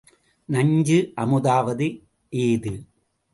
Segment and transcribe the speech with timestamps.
[0.49, 1.87] நஞ்சு, அமுதாவது
[2.33, 2.73] ஏது?